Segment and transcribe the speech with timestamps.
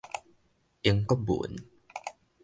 [0.81, 1.55] 英國文